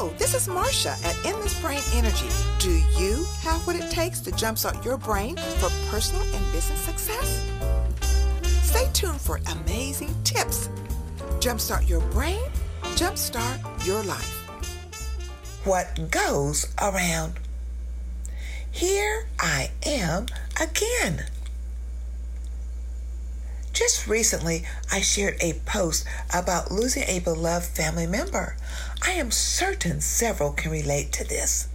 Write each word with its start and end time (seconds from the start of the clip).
Hello, 0.00 0.14
this 0.16 0.34
is 0.34 0.48
Marsha 0.48 0.92
at 1.04 1.26
Endless 1.26 1.60
Brain 1.60 1.82
Energy. 1.92 2.26
Do 2.58 2.70
you 2.98 3.22
have 3.42 3.66
what 3.66 3.76
it 3.76 3.90
takes 3.90 4.18
to 4.20 4.30
jumpstart 4.30 4.82
your 4.82 4.96
brain 4.96 5.36
for 5.36 5.68
personal 5.90 6.22
and 6.22 6.52
business 6.52 6.80
success? 6.80 7.46
Stay 8.62 8.88
tuned 8.94 9.20
for 9.20 9.40
amazing 9.52 10.14
tips. 10.24 10.70
Jumpstart 11.38 11.86
your 11.86 12.00
brain, 12.12 12.40
jumpstart 12.96 13.86
your 13.86 14.02
life. 14.04 14.48
What 15.64 16.10
goes 16.10 16.72
around? 16.80 17.34
Here 18.70 19.28
I 19.38 19.70
am 19.84 20.28
again. 20.58 21.26
Just 23.80 24.06
recently, 24.06 24.66
I 24.92 25.00
shared 25.00 25.38
a 25.40 25.54
post 25.64 26.04
about 26.34 26.70
losing 26.70 27.04
a 27.04 27.20
beloved 27.20 27.64
family 27.64 28.06
member. 28.06 28.54
I 29.02 29.12
am 29.12 29.30
certain 29.30 30.02
several 30.02 30.52
can 30.52 30.70
relate 30.70 31.12
to 31.12 31.24
this. 31.24 31.66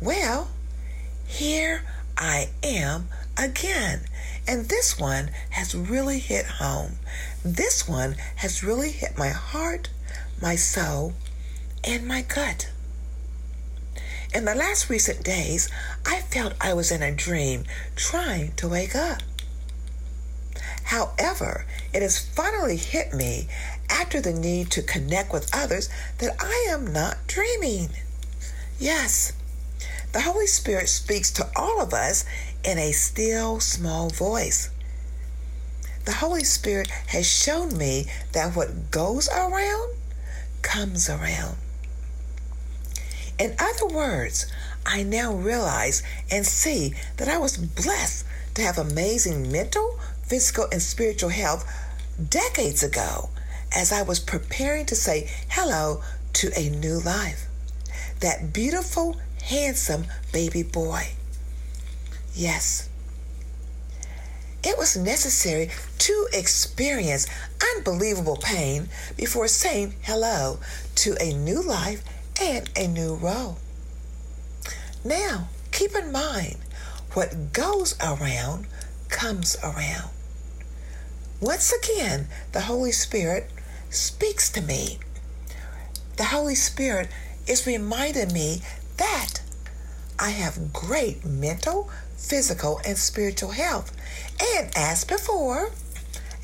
Well, 0.00 0.48
here 1.26 1.82
I 2.16 2.48
am 2.62 3.08
again. 3.36 4.06
And 4.48 4.70
this 4.70 4.98
one 4.98 5.28
has 5.50 5.74
really 5.74 6.20
hit 6.20 6.46
home. 6.46 7.00
This 7.44 7.86
one 7.86 8.16
has 8.36 8.64
really 8.64 8.92
hit 8.92 9.18
my 9.18 9.28
heart, 9.28 9.90
my 10.40 10.56
soul, 10.56 11.12
and 11.84 12.08
my 12.08 12.22
gut. 12.22 12.70
In 14.34 14.46
the 14.46 14.54
last 14.54 14.88
recent 14.88 15.22
days, 15.22 15.68
I 16.06 16.20
felt 16.20 16.54
I 16.62 16.72
was 16.72 16.90
in 16.90 17.02
a 17.02 17.14
dream 17.14 17.64
trying 17.94 18.52
to 18.52 18.68
wake 18.68 18.96
up. 18.96 19.20
However, 20.86 21.66
it 21.92 22.02
has 22.02 22.18
finally 22.18 22.76
hit 22.76 23.12
me 23.12 23.48
after 23.90 24.20
the 24.20 24.32
need 24.32 24.70
to 24.70 24.82
connect 24.82 25.32
with 25.32 25.50
others 25.52 25.88
that 26.18 26.36
I 26.38 26.68
am 26.70 26.92
not 26.92 27.26
dreaming. 27.26 27.90
Yes, 28.78 29.32
the 30.12 30.20
Holy 30.20 30.46
Spirit 30.46 30.88
speaks 30.88 31.32
to 31.32 31.48
all 31.56 31.80
of 31.80 31.92
us 31.92 32.24
in 32.64 32.78
a 32.78 32.92
still 32.92 33.58
small 33.58 34.10
voice. 34.10 34.70
The 36.04 36.14
Holy 36.14 36.44
Spirit 36.44 36.88
has 37.08 37.26
shown 37.26 37.76
me 37.76 38.06
that 38.30 38.54
what 38.54 38.92
goes 38.92 39.28
around 39.28 39.92
comes 40.62 41.10
around. 41.10 41.56
In 43.40 43.56
other 43.58 43.88
words, 43.88 44.46
I 44.86 45.02
now 45.02 45.34
realize 45.34 46.04
and 46.30 46.46
see 46.46 46.94
that 47.16 47.28
I 47.28 47.38
was 47.38 47.56
blessed 47.56 48.24
to 48.54 48.62
have 48.62 48.78
amazing 48.78 49.50
mental, 49.50 49.98
physical, 50.26 50.66
and 50.72 50.82
spiritual 50.82 51.30
health 51.30 51.64
decades 52.28 52.82
ago 52.82 53.30
as 53.74 53.92
I 53.92 54.02
was 54.02 54.20
preparing 54.20 54.86
to 54.86 54.94
say 54.94 55.30
hello 55.50 56.02
to 56.34 56.50
a 56.56 56.68
new 56.68 57.00
life. 57.00 57.46
That 58.20 58.52
beautiful, 58.52 59.16
handsome 59.42 60.06
baby 60.32 60.62
boy. 60.62 61.08
Yes. 62.34 62.88
It 64.62 64.76
was 64.76 64.96
necessary 64.96 65.70
to 65.98 66.28
experience 66.32 67.26
unbelievable 67.76 68.36
pain 68.36 68.88
before 69.16 69.48
saying 69.48 69.94
hello 70.02 70.58
to 70.96 71.16
a 71.20 71.32
new 71.32 71.62
life 71.62 72.02
and 72.40 72.68
a 72.76 72.88
new 72.88 73.14
role. 73.14 73.58
Now, 75.04 75.48
keep 75.70 75.94
in 75.94 76.10
mind, 76.10 76.56
what 77.12 77.52
goes 77.52 77.94
around 78.00 78.66
comes 79.08 79.56
around. 79.62 80.10
Once 81.40 81.72
again, 81.72 82.28
the 82.52 82.62
Holy 82.62 82.92
Spirit 82.92 83.50
speaks 83.90 84.48
to 84.50 84.62
me. 84.62 84.98
The 86.16 86.24
Holy 86.24 86.54
Spirit 86.54 87.08
is 87.46 87.66
reminding 87.66 88.32
me 88.32 88.62
that 88.96 89.42
I 90.18 90.30
have 90.30 90.72
great 90.72 91.26
mental, 91.26 91.90
physical, 92.16 92.80
and 92.86 92.96
spiritual 92.96 93.50
health. 93.50 93.94
And 94.56 94.70
as 94.74 95.04
before, 95.04 95.72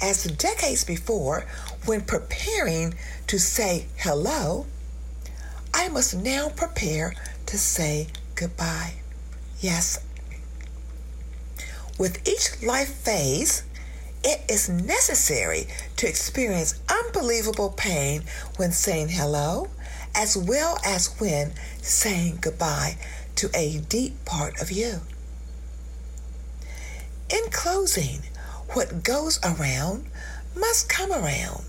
as 0.03 0.25
decades 0.25 0.85
before, 0.85 1.47
when 1.87 2.03
preparing 2.03 2.95
to 3.29 3.39
say 3.39 3.87
hello, 3.97 4.67
I 5.73 5.89
must 5.89 6.15
now 6.15 6.51
prepare 6.51 7.15
to 7.47 7.57
say 7.57 8.09
goodbye. 8.35 8.97
Yes. 9.61 10.05
With 11.99 12.29
each 12.29 12.63
life 12.63 12.93
phase, 12.93 13.63
it 14.25 14.43
is 14.49 14.69
necessary 14.69 15.67
to 15.97 16.09
experience 16.09 16.81
unbelievable 16.89 17.71
pain 17.71 18.23
when 18.57 18.73
saying 18.73 19.09
hello, 19.09 19.69
as 20.15 20.37
well 20.37 20.79
as 20.85 21.15
when 21.19 21.53
saying 21.81 22.39
goodbye 22.41 22.97
to 23.37 23.51
a 23.55 23.79
deep 23.89 24.25
part 24.25 24.61
of 24.61 24.71
you. 24.71 25.01
In 27.31 27.51
closing, 27.51 28.21
what 28.71 29.03
goes 29.03 29.41
around 29.45 30.07
must 30.57 30.89
come 30.89 31.13
around, 31.13 31.65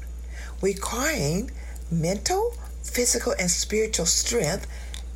requiring 0.61 1.51
mental, 1.89 2.53
physical, 2.83 3.33
and 3.39 3.49
spiritual 3.49 4.05
strength 4.05 4.67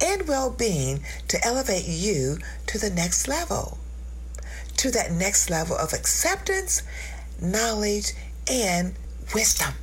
and 0.02 0.28
well 0.28 0.50
being 0.50 1.04
to 1.28 1.44
elevate 1.46 1.88
you 1.88 2.38
to 2.68 2.78
the 2.78 2.90
next 2.90 3.28
level, 3.28 3.78
to 4.78 4.92
that 4.92 5.12
next 5.12 5.50
level 5.50 5.76
of 5.76 5.94
acceptance 5.94 6.82
knowledge, 7.42 8.14
and 8.50 8.94
wisdom. 9.34 9.74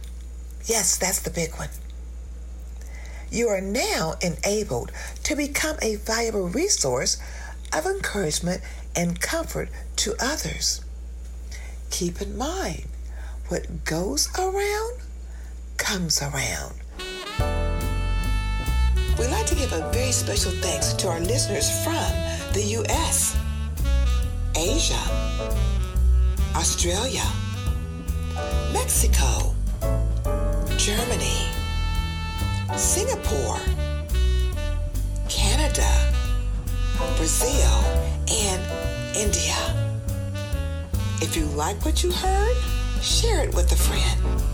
Yes, 0.65 0.97
that's 0.97 1.21
the 1.21 1.31
big 1.31 1.55
one. 1.57 1.69
You 3.31 3.49
are 3.49 3.61
now 3.61 4.15
enabled 4.23 4.93
to 5.25 5.37
become 5.37 5.77
a 5.83 5.97
valuable 5.97 6.49
resource 6.49 7.21
of 7.73 7.85
encouragement 7.85 8.63
and 8.95 9.21
comfort 9.21 9.69
to 9.97 10.15
others. 10.21 10.81
Keep 11.91 12.23
in 12.23 12.39
mind, 12.39 12.85
what 13.49 13.85
goes 13.85 14.29
around 14.39 15.01
comes 15.77 16.23
around. 16.23 16.75
We'd 19.19 19.31
like 19.31 19.47
to 19.47 19.55
give 19.55 19.73
a 19.73 19.91
very 19.93 20.13
special 20.13 20.53
thanks 20.53 20.93
to 20.95 21.09
our 21.09 21.21
listeners 21.21 21.71
from 21.85 22.11
the 22.53 22.63
U.S., 22.79 23.37
Asia, 24.57 24.95
Australia, 26.55 27.25
Mexico, 28.73 29.55
Germany, 30.77 31.49
Singapore, 32.77 33.61
Canada, 35.29 35.89
Brazil, 37.17 37.85
and 38.31 39.17
India. 39.17 39.57
If 41.21 41.37
you 41.37 41.45
like 41.47 41.85
what 41.85 42.03
you 42.03 42.11
heard, 42.13 42.57
share 43.01 43.43
it 43.45 43.55
with 43.55 43.71
a 43.73 43.77
friend. 43.77 44.54